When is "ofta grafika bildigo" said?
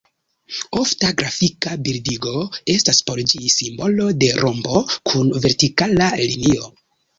0.79-2.33